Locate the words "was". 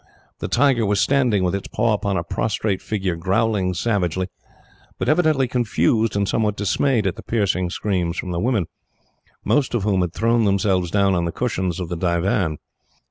0.83-0.99